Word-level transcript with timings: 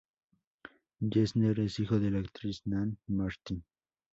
Gesner 1.03 1.59
es 1.59 1.77
hijo 1.79 1.99
de 1.99 2.09
la 2.09 2.19
actriz 2.21 2.63
Nan 2.65 2.97
Martin. 3.05 3.63